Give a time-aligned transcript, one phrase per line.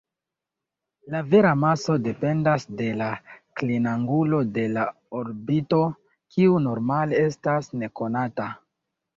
[1.15, 3.09] La vera maso dependas de la
[3.61, 4.87] klinangulo de la
[5.23, 5.83] orbito,
[6.37, 8.53] kiu normale estas nekonata.